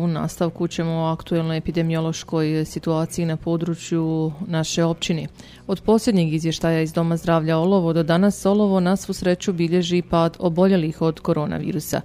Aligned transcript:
U 0.00 0.06
nastavku 0.06 0.68
ćemo 0.68 0.92
o 0.92 1.12
aktuelnoj 1.12 1.56
epidemiološkoj 1.56 2.64
situaciji 2.64 3.26
na 3.26 3.36
području 3.36 4.32
naše 4.46 4.84
općine. 4.84 5.26
Od 5.66 5.82
posljednjeg 5.86 6.34
izvještaja 6.34 6.80
iz 6.80 6.92
Doma 6.92 7.16
zdravlja 7.16 7.58
Olovo 7.58 7.92
do 7.92 8.02
danas 8.02 8.46
Olovo 8.46 8.80
na 8.80 8.96
svu 8.96 9.12
sreću 9.12 9.52
bilježi 9.52 10.02
pad 10.10 10.36
oboljelih 10.38 11.02
od 11.02 11.20
koronavirusa. 11.20 12.00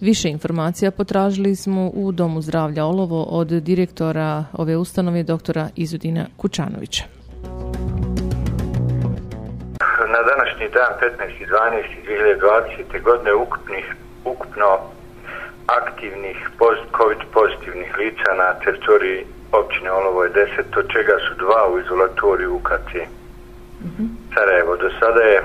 Više 0.00 0.28
informacija 0.28 0.90
potražili 0.90 1.56
smo 1.56 1.90
u 1.94 2.12
Domu 2.12 2.42
zdravlja 2.42 2.84
Olovo 2.84 3.22
od 3.22 3.48
direktora 3.48 4.44
ove 4.52 4.76
ustanove 4.76 5.22
doktora 5.22 5.68
Izudina 5.76 6.26
Kučanovića. 6.36 7.04
Na 10.14 10.20
današnji 10.30 10.66
dan 10.74 10.92
15.12.2020. 11.00 13.02
godine 13.02 13.34
ukupnih, 13.34 13.94
ukupno 14.24 14.78
aktivnih 15.78 16.48
COVID 16.96 17.18
pozitivnih 17.32 17.98
lica 17.98 18.34
na 18.36 18.54
teritoriji 18.64 19.26
općine 19.52 19.92
Olovo 19.92 20.24
je 20.24 20.30
10, 20.30 20.78
od 20.78 20.92
čega 20.92 21.16
su 21.28 21.34
dva 21.34 21.68
u 21.72 21.78
izolatoriju 21.78 22.54
UKC. 22.54 22.92
Mm 23.80 23.88
-hmm. 23.88 24.08
Sarajevo, 24.34 24.76
do 24.76 24.90
sada 25.00 25.20
je 25.20 25.42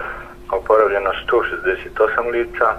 oporavljeno 0.52 1.12
168 1.28 2.32
lica, 2.32 2.76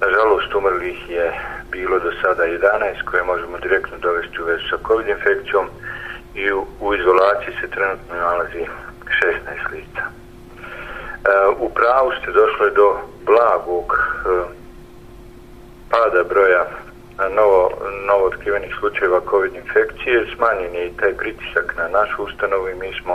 nažalost 0.00 0.54
umrlih 0.54 1.10
je 1.10 1.32
bilo 1.70 1.98
do 1.98 2.12
sada 2.22 2.42
11 2.42 3.04
koje 3.04 3.22
možemo 3.22 3.58
direktno 3.58 3.98
dovesti 3.98 4.42
u 4.42 4.44
vezu 4.44 4.62
sa 4.70 4.76
COVID 4.86 5.08
infekcijom 5.08 5.66
i 6.34 6.52
u, 6.52 6.66
u 6.80 6.94
izolaciji 6.94 7.54
se 7.60 7.70
trenutno 7.70 8.14
nalazi 8.16 8.64
16 9.22 9.72
lica. 9.72 10.02
E, 10.04 10.10
u 11.58 11.68
pravu 11.68 12.12
ste 12.22 12.32
došli 12.32 12.70
do 12.74 12.98
blagog 13.26 13.86
e, 13.94 14.59
pada 16.00 16.24
broja 16.24 16.64
novo, 17.36 17.70
novo 18.06 18.24
otkrivenih 18.26 18.72
slučajeva 18.78 19.20
COVID 19.30 19.54
infekcije, 19.54 20.26
smanjen 20.36 20.74
je 20.74 20.86
i 20.86 20.96
taj 21.00 21.12
pritisak 21.14 21.74
na 21.78 21.88
našu 21.88 22.22
ustanovu 22.22 22.68
i 22.68 22.74
mi 22.74 22.90
smo 23.02 23.14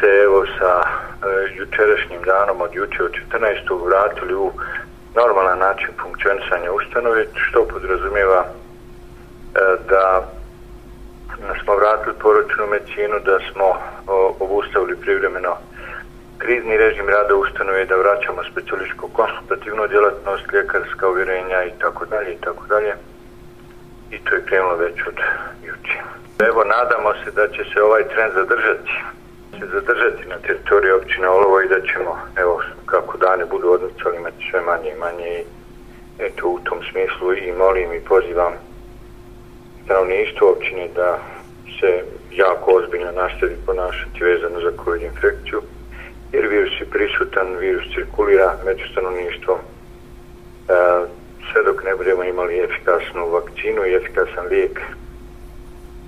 se 0.00 0.06
evo 0.26 0.44
sa 0.58 0.72
e, 0.82 0.88
jučerašnjim 1.58 2.22
danom 2.22 2.60
od 2.60 2.74
juče 2.74 3.02
od 3.02 3.12
14. 3.32 3.86
vratili 3.86 4.34
u 4.34 4.50
normalan 5.14 5.58
način 5.58 5.90
funkcionisanja 6.02 6.72
ustanove, 6.72 7.26
što 7.34 7.68
podrazumijeva 7.72 8.44
e, 8.44 8.48
da 9.88 10.22
smo 11.64 11.76
vratili 11.76 12.14
poročnu 12.22 12.66
medicinu, 12.66 13.16
da 13.24 13.38
smo 13.52 13.66
o, 14.06 14.34
obustavili 14.40 14.96
privremeno 14.96 15.56
krizni 16.44 16.76
režim 16.76 17.08
rada 17.08 17.34
ustanove 17.34 17.84
da 17.84 17.96
vraćamo 17.96 18.40
specialističku 18.52 19.08
konsultativnu 19.08 19.86
djelatnost, 19.86 20.52
ljekarska 20.52 21.08
uvjerenja 21.08 21.64
i 21.64 21.72
tako 21.82 22.04
dalje 22.06 22.30
i 22.32 22.40
tako 22.46 22.66
dalje. 22.66 22.92
I 24.10 24.18
to 24.24 24.34
je 24.34 24.46
krenulo 24.48 24.76
već 24.76 24.96
od 25.06 25.18
juče. 25.66 25.98
Evo, 26.48 26.64
nadamo 26.64 27.10
se 27.24 27.30
da 27.30 27.48
će 27.48 27.62
se 27.70 27.82
ovaj 27.82 28.08
trend 28.08 28.32
zadržati 28.34 28.92
se 29.58 29.66
zadržati 29.66 30.28
na 30.28 30.38
teritoriji 30.46 30.92
općine 30.92 31.28
Olovo 31.28 31.60
i 31.60 31.68
da 31.68 31.80
ćemo, 31.80 32.12
evo, 32.36 32.62
kako 32.86 33.18
dane 33.18 33.44
budu 33.44 33.70
odnicali, 33.70 34.16
imati 34.16 34.46
sve 34.50 34.60
manje 34.60 34.90
i 34.90 35.00
manje 35.04 35.30
i 35.38 35.44
eto, 36.18 36.48
u 36.48 36.58
tom 36.64 36.78
smislu 36.90 37.34
i 37.34 37.52
molim 37.52 37.92
i 37.92 38.00
pozivam 38.00 38.52
stanovništvo 39.84 40.50
općine 40.50 40.88
da 40.94 41.18
se 41.80 42.04
jako 42.30 42.70
ozbiljno 42.70 43.12
nastavi 43.12 43.56
ponašati 43.66 44.24
vezano 44.24 44.60
za 44.60 44.72
COVID 44.84 45.02
infekciju 45.02 45.62
jer 46.34 46.46
virus 46.48 46.74
je 46.80 46.86
prisutan, 46.86 47.46
virus 47.60 47.84
cirkulira 47.94 48.56
među 48.66 48.84
stanovništvom. 48.92 49.58
E, 49.58 49.64
sve 51.52 51.62
dok 51.64 51.84
ne 51.84 51.94
budemo 51.96 52.24
imali 52.24 52.64
efikasnu 52.66 53.30
vakcinu 53.36 53.80
i 53.84 53.94
efikasan 53.94 54.46
lijek 54.46 54.80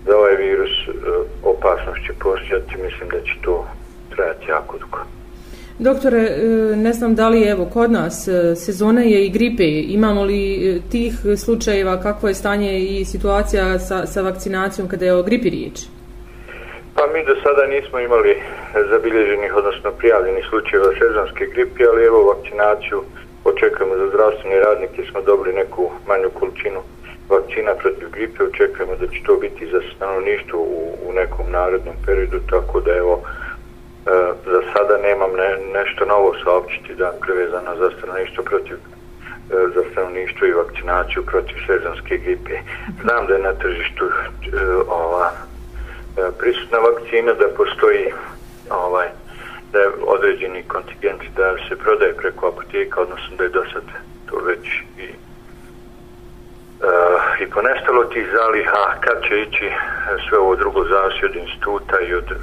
za 0.07 0.17
ovaj 0.17 0.37
virus, 0.37 0.75
e, 0.89 0.93
opasnost 1.43 2.01
će 2.07 2.13
postojati, 2.13 2.83
mislim 2.87 3.09
da 3.09 3.21
će 3.21 3.35
to 3.43 3.67
trajati 4.15 4.51
jako 4.51 4.79
dugo. 4.79 4.99
Doktore, 5.79 6.19
e, 6.19 6.77
ne 6.77 6.93
znam 6.93 7.15
da 7.15 7.29
li 7.29 7.43
evo 7.43 7.65
kod 7.65 7.91
nas 7.91 8.29
e, 8.29 8.57
sezona 8.57 9.01
je 9.01 9.27
i 9.27 9.31
gripe, 9.31 9.65
imamo 9.69 10.25
li 10.25 10.69
e, 10.69 10.81
tih 10.91 11.15
slučajeva, 11.37 12.01
kakvo 12.01 12.29
je 12.29 12.35
stanje 12.35 12.79
i 12.81 13.05
situacija 13.05 13.79
sa, 13.79 14.07
sa 14.07 14.23
vakcinacijom 14.23 14.89
kada 14.89 15.05
je 15.05 15.15
o 15.15 15.23
gripi 15.23 15.51
riječi? 15.51 15.96
Pa 16.97 17.07
mi 17.07 17.25
do 17.25 17.35
sada 17.43 17.67
nismo 17.67 17.99
imali 17.99 18.43
zabilježenih, 18.91 19.57
odnosno 19.57 19.91
prijavljenih 19.93 20.45
slučajeva 20.49 20.91
sezonske 20.99 21.47
gripe, 21.47 21.85
ali 21.91 22.05
evo 22.05 22.25
vakcinaciju 22.25 23.03
očekujemo 23.45 23.97
za 23.97 24.07
zdravstvene 24.09 24.61
radnike, 24.61 25.05
smo 25.11 25.21
dobili 25.21 25.53
neku 25.53 25.91
manju 26.09 26.31
količinu 26.31 26.81
vakcina 27.29 27.75
protiv 27.75 28.09
gripe, 28.11 28.45
očekujemo 28.45 28.97
da 29.01 29.07
će 29.07 29.21
to 29.27 29.37
biti 29.37 29.67
za 29.67 29.81
stanovništvo 29.97 30.59
u, 30.61 30.99
u 31.09 31.13
nekom 31.13 31.51
narodnom 31.51 31.97
periodu, 32.07 32.39
tako 32.51 32.81
da 32.81 32.97
evo, 32.97 33.23
e, 33.23 34.11
za 34.47 34.61
sada 34.73 34.99
nemam 34.99 35.33
ne, 35.37 35.59
nešto 35.79 36.05
novo 36.05 36.35
saopćiti 36.45 36.95
da 36.95 37.13
prevezano 37.21 37.77
za 37.77 37.91
stanovništvo 37.99 38.45
protiv 38.45 38.77
e, 38.77 38.81
za 39.75 39.83
stanovništvo 39.93 40.47
i 40.47 40.59
vakcinaciju 40.63 41.27
protiv 41.27 41.57
sezonske 41.67 42.17
gripe. 42.17 42.55
Znam 43.03 43.27
da 43.27 43.35
je 43.35 43.43
na 43.43 43.53
tržištu 43.53 44.05
e, 44.05 44.11
ova, 44.89 45.31
E, 46.17 46.31
prisutna 46.39 46.79
vakcina, 46.79 47.33
da 47.33 47.49
postoji 47.57 48.13
ovaj, 48.71 49.09
da 49.73 49.79
je 49.79 49.89
određeni 50.07 50.63
kontingent 50.63 51.23
da 51.37 51.57
se 51.69 51.77
prodaje 51.77 52.15
preko 52.15 52.49
apoteka, 52.49 53.01
odnosno 53.01 53.37
da 53.37 53.45
je 53.45 53.51
do 53.51 53.65
sad 53.73 53.83
to 54.31 54.37
već 54.39 54.67
i 54.99 55.09
uh, 56.81 57.41
i 57.41 57.51
ponestalo 57.51 58.05
tih 58.05 58.27
zaliha, 58.33 58.95
kad 59.01 59.23
će 59.29 59.43
ići 59.43 59.71
sve 60.29 60.39
ovo 60.39 60.57
drugo 60.57 60.85
zavisi 60.85 61.25
od 61.25 61.37
instituta 61.37 62.01
i 62.01 62.15
od 62.15 62.31
uh, 62.31 62.39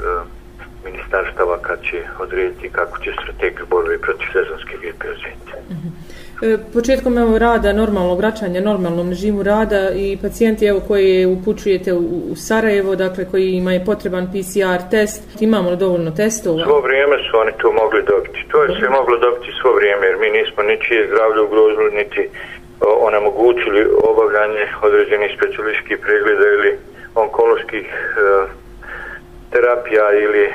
ministarstava 0.86 1.58
kad 1.62 1.80
će 1.82 2.04
odrediti 2.20 2.70
kako 2.70 3.00
će 3.00 3.12
strategiju 3.24 3.66
borbe 3.70 3.98
protiv 3.98 4.28
sezonske 4.34 4.78
gripe 4.82 5.08
razvijeti. 5.08 5.52
Mm 5.70 5.74
-hmm. 5.74 6.14
E, 6.42 6.58
početkom 6.74 7.18
evo 7.18 7.38
rada, 7.40 7.74
normalnog 7.74 8.18
vraćanja, 8.18 8.62
normalnom 8.62 9.10
režimu 9.10 9.44
rada 9.44 9.90
i 9.96 10.18
pacijenti 10.22 10.66
evo 10.66 10.80
koji 10.88 11.26
upućujete 11.26 11.94
u, 11.94 12.06
u 12.32 12.36
Sarajevo, 12.36 12.96
dakle 12.96 13.26
koji 13.32 13.48
ima 13.52 13.74
je 13.74 13.86
potreban 13.86 14.28
PCR 14.32 14.82
test, 14.92 15.42
imamo 15.42 15.70
li 15.70 15.78
dovoljno 15.78 16.12
testova? 16.12 16.64
Svo 16.64 16.80
vrijeme 16.82 17.16
su 17.26 17.38
oni 17.44 17.52
to 17.62 17.72
mogli 17.72 18.02
dobiti. 18.14 18.40
To 18.52 18.64
je 18.64 18.76
sve 18.80 18.90
moglo 18.90 19.18
dobiti 19.18 19.52
svo 19.62 19.72
vrijeme 19.78 20.04
jer 20.08 20.18
mi 20.18 20.30
nismo 20.40 20.64
ničije 20.64 21.08
zdravlje 21.10 21.42
ugrozili 21.42 21.92
niti 22.02 22.30
onemogućili 23.08 23.82
obavljanje 24.12 24.64
određenih 24.88 25.32
specialističkih 25.38 25.98
pregleda 26.06 26.46
ili 26.56 26.72
onkoloških 27.16 27.88
uh, 27.88 28.63
terapija 29.54 30.06
ili 30.26 30.44
e, 30.46 30.52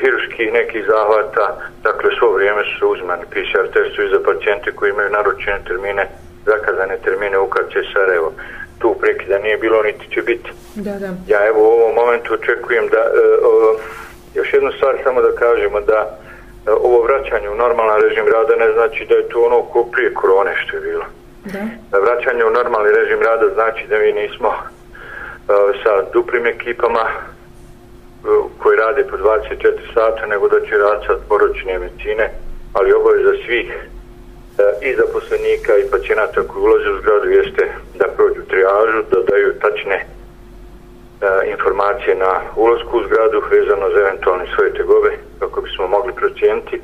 hiruških 0.00 0.52
nekih 0.52 0.82
zahvata, 0.92 1.46
dakle 1.82 2.10
svo 2.18 2.28
vrijeme 2.32 2.62
su 2.78 2.88
uzmani 2.88 3.24
PCR 3.32 3.66
testovi 3.74 4.08
za 4.14 4.20
pacijente 4.28 4.72
koji 4.76 4.90
imaju 4.90 5.10
naručene 5.10 5.60
termine, 5.68 6.04
zakazane 6.46 6.96
termine 7.04 7.38
u 7.38 7.48
KC 7.54 7.72
Sarajevo. 7.92 8.32
Tu 8.78 8.96
prekida 9.00 9.38
nije 9.38 9.56
bilo, 9.56 9.82
niti 9.82 10.06
će 10.14 10.22
biti. 10.22 10.50
Da, 10.74 10.94
da. 11.02 11.10
Ja 11.32 11.46
evo 11.46 11.60
u 11.60 11.72
ovom 11.78 11.94
momentu 11.94 12.34
očekujem 12.34 12.86
da, 12.88 12.98
e, 12.98 13.22
o, 13.48 13.76
još 14.34 14.52
jednu 14.52 14.72
stvar 14.72 14.94
samo 15.04 15.22
da 15.22 15.32
kažemo 15.44 15.80
da 15.80 16.00
e, 16.00 16.70
ovo 16.70 17.02
vraćanje 17.02 17.48
u 17.50 17.54
normalan 17.54 18.00
režim 18.00 18.26
rada 18.34 18.54
ne 18.56 18.72
znači 18.72 19.06
da 19.08 19.14
je 19.14 19.28
to 19.28 19.38
ono 19.48 19.62
ko 19.62 19.84
prije 19.92 20.14
korone 20.14 20.52
što 20.62 20.76
je 20.76 20.80
bilo. 20.80 21.04
Da. 21.44 21.62
da 21.90 21.98
vraćanje 21.98 22.44
u 22.44 22.50
normalni 22.50 22.90
režim 22.92 23.20
rada 23.22 23.46
znači 23.54 23.86
da 23.90 23.98
mi 23.98 24.12
nismo 24.12 24.50
e, 24.52 24.62
sa 25.82 25.92
duplim 26.12 26.46
ekipama 26.46 27.04
koji 28.58 28.76
rade 28.76 29.04
po 29.10 29.16
24 29.16 29.94
sata, 29.94 30.26
nego 30.26 30.48
da 30.48 30.60
će 30.66 30.76
raditi 30.76 31.06
sad 31.06 31.18
poročne 31.28 31.78
medicine, 31.78 32.30
ali 32.72 32.92
obavez 32.92 33.22
za 33.24 33.34
svih 33.46 33.68
e, 33.70 33.78
i 34.88 34.94
zaposlenika 34.94 35.72
i 35.76 35.90
pacijenata 35.90 36.42
koji 36.48 36.62
ulaze 36.62 36.90
u 36.90 37.00
zgradu 37.00 37.28
jeste 37.30 37.64
da 37.98 38.06
prođu 38.16 38.42
triažu, 38.50 39.02
da 39.10 39.18
daju 39.30 39.58
tačne 39.64 39.96
e, 39.96 40.06
informacije 41.50 42.14
na 42.14 42.32
ulazku 42.56 42.98
u 42.98 43.04
zgradu 43.04 43.42
vezano 43.50 43.86
za 43.90 43.98
eventualne 44.00 44.46
svoje 44.54 44.74
tegobe 44.74 45.12
kako 45.38 45.60
bismo 45.60 45.86
mogli 45.86 46.12
procijeniti 46.12 46.80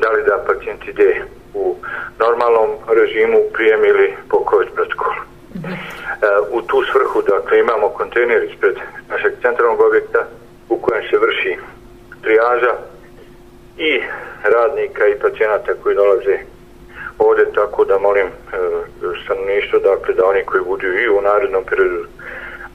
da 0.00 0.08
li 0.10 0.22
da 0.22 0.44
pacijent 0.46 0.88
ide 0.88 1.22
u 1.54 1.76
normalnom 2.18 2.70
režimu 2.88 3.38
prijem 3.52 3.84
ili 3.84 4.14
po 4.30 4.44
COVID 4.50 4.68
protokolu. 4.74 5.20
Mm 5.54 5.96
u 6.50 6.62
tu 6.62 6.82
svrhu, 6.92 7.22
dakle, 7.22 7.58
imamo 7.58 7.88
kontejner 7.88 8.44
ispred 8.44 8.76
našeg 9.10 9.32
centralnog 9.42 9.80
objekta 9.80 10.26
se 11.10 11.18
vrši 11.18 11.56
trijaža 12.22 12.74
i 13.78 14.00
radnika 14.42 15.06
i 15.06 15.18
pacijenata 15.18 15.72
koji 15.82 15.96
dolaze 15.96 16.38
ovdje, 17.18 17.52
tako 17.54 17.84
da 17.84 17.98
molim 17.98 18.26
e, 18.26 18.30
stanovništvo, 19.24 19.78
dakle, 19.78 20.14
da 20.14 20.26
oni 20.26 20.44
koji 20.44 20.62
budu 20.64 20.86
i 20.86 21.08
u 21.08 21.20
narednom 21.20 21.64
periodu 21.64 22.04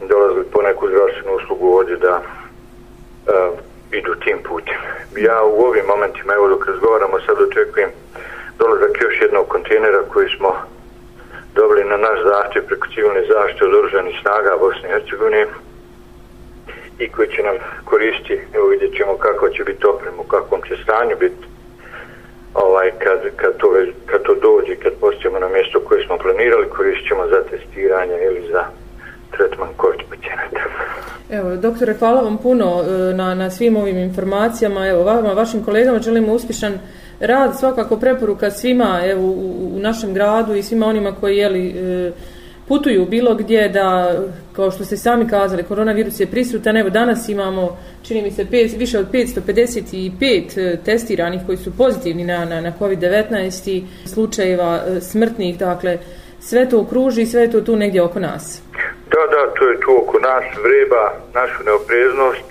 dolazili 0.10 0.46
po 0.54 0.62
neku 0.62 0.88
zdravstvenu 0.88 1.36
uslugu 1.36 1.68
ovdje 1.78 1.96
da 1.96 2.22
e, 2.22 3.32
idu 3.98 4.16
tim 4.16 4.38
putem. 4.44 4.80
Ja 5.18 5.44
u 5.44 5.62
ovim 5.66 5.86
momentima, 5.86 6.34
evo 6.34 6.48
dok 6.48 6.68
razgovaramo, 6.68 7.20
sad 7.26 7.42
očekujem 7.42 7.90
dolazak 8.60 9.02
još 9.02 9.22
jednog 9.22 9.48
kontejnera 9.48 10.02
koji 10.14 10.30
smo 10.38 10.52
dobili 11.56 11.84
na 11.84 11.98
naš 11.98 12.20
zahtjev 12.24 12.64
preko 12.68 12.88
civilne 12.94 13.22
zaštite 13.34 13.66
od 13.66 13.74
oružanih 13.74 14.16
snaga 14.22 14.58
Bosne 14.60 14.90
i 14.90 14.92
Hercegovine 14.92 15.46
i 17.04 17.10
koji 17.10 17.28
će 17.36 17.42
nam 17.44 17.56
koristiti, 17.86 18.46
evo 18.56 18.66
vidjet 18.68 18.92
ćemo 18.98 19.14
kako 19.18 19.50
će 19.50 19.64
biti 19.64 19.88
oprem, 19.94 20.16
u 20.20 20.24
kakvom 20.24 20.62
će 20.68 20.76
stanju 20.84 21.16
biti 21.20 21.44
ovaj, 22.54 22.92
kad, 23.04 23.20
kad, 23.36 23.58
to, 23.58 23.68
kad 24.06 24.22
to 24.24 24.34
dođe, 24.36 24.76
kad 24.76 24.94
postavimo 24.94 25.40
na 25.40 25.50
mjesto 25.50 25.80
koje 25.80 26.06
smo 26.06 26.18
planirali, 26.18 26.70
koristit 26.70 27.08
ćemo 27.08 27.24
za 27.28 27.40
testiranje 27.50 28.18
ili 28.28 28.42
za 28.52 28.64
tretman 29.32 29.70
COVID 29.82 30.02
pacijenata. 30.10 30.64
Evo, 31.38 31.56
doktore, 31.56 31.94
hvala 31.94 32.22
vam 32.22 32.38
puno 32.38 32.84
e, 32.84 33.14
na, 33.14 33.36
na 33.36 33.50
svim 33.50 33.78
ovim 33.78 33.98
informacijama. 33.98 34.88
Evo, 34.88 35.04
vama, 35.04 35.34
vašim 35.34 35.64
kolegama 35.64 36.00
želimo 36.00 36.34
uspješan 36.34 36.80
rad, 37.20 37.60
svakako 37.60 37.98
preporuka 37.98 38.52
svima 38.52 39.02
evo, 39.06 39.22
u, 39.22 39.76
u 39.76 39.80
našem 39.80 40.14
gradu 40.14 40.56
i 40.56 40.64
svima 40.64 40.86
onima 40.86 41.16
koji 41.20 41.38
jeli, 41.38 41.68
e, 41.70 42.12
putuju 42.68 43.06
bilo 43.06 43.36
gdje 43.36 43.70
da, 43.70 44.20
kao 44.54 44.72
što 44.72 44.86
ste 44.86 44.98
sami 44.98 45.28
kazali, 45.28 45.64
koronavirus 45.64 46.20
je 46.20 46.28
prisutan. 46.28 46.78
Evo, 46.78 46.90
danas 46.90 47.30
imamo, 47.30 47.78
čini 48.04 48.22
mi 48.22 48.32
se, 48.32 48.46
pet, 48.46 48.72
više 48.78 49.00
od 49.00 49.12
555 49.12 50.74
e, 50.74 50.78
testiranih 50.86 51.42
koji 51.46 51.58
su 51.58 51.78
pozitivni 51.78 52.24
na, 52.24 52.46
na, 52.46 52.62
na 52.62 52.74
COVID-19 52.80 53.70
i 53.70 53.84
slučajeva 54.06 54.80
e, 54.88 55.02
smrtnih, 55.02 55.58
dakle, 55.58 55.98
sve 56.40 56.70
to 56.70 56.80
okruži 56.80 57.22
i 57.22 57.26
sve 57.26 57.52
to 57.52 57.62
tu 57.62 57.76
negdje 57.76 58.02
oko 58.02 58.20
nas. 58.20 58.62
Da, 59.14 59.24
da, 59.34 59.42
to 59.56 59.64
je 59.70 59.80
tu 59.84 59.92
oko 60.04 60.20
nas, 60.20 60.46
vreba 60.66 61.04
našu 61.40 61.60
neopreznost, 61.64 62.46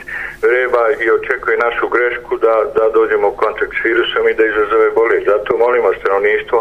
vreba 0.47 0.83
i 1.03 1.05
očekuje 1.19 1.57
našu 1.67 1.87
grešku 1.97 2.33
da, 2.47 2.55
da 2.77 2.85
dođemo 2.99 3.29
u 3.29 3.39
kontakt 3.45 3.75
s 3.79 3.85
virusom 3.89 4.23
i 4.29 4.37
da 4.39 4.45
izazove 4.47 4.89
bolest. 4.91 5.27
Zato 5.33 5.51
molimo 5.65 5.91
stanovništvo 6.01 6.59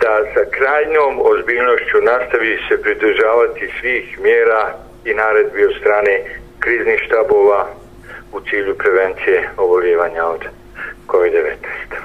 da 0.00 0.24
sa 0.34 0.42
krajnjom 0.50 1.20
ozbiljnošću 1.30 1.98
nastavi 2.02 2.58
se 2.68 2.82
pridržavati 2.82 3.72
svih 3.80 4.18
mjera 4.20 4.74
i 5.04 5.14
naredbi 5.14 5.64
od 5.64 5.74
strane 5.80 6.24
kriznih 6.58 7.00
štabova 7.06 7.66
u 8.32 8.40
cilju 8.40 8.74
prevencije 8.78 9.48
oboljevanja 9.56 10.24
od 10.26 10.42
COVID-19. 11.06 11.96